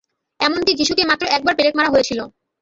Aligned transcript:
এমনকি 0.39 0.71
যীশুকে 0.79 1.03
মাত্র 1.05 1.25
একবার 1.27 1.53
পেরেক 1.57 1.73
মারা 1.77 1.93
হয়েছিল। 1.93 2.19